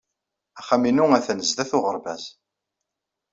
[0.59, 2.23] Axxam-inu atan sdat uɣerbaz.